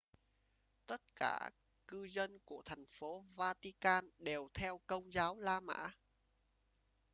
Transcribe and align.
tất 0.85 1.01
cả 1.15 1.49
cư 1.87 2.03
dân 2.07 2.39
của 2.45 2.61
thành 2.65 2.85
phố 2.87 3.23
vatican 3.35 4.09
đều 4.19 4.47
theo 4.53 4.79
công 4.87 5.11
giáo 5.13 5.35
la 5.39 5.59
mã 5.59 5.91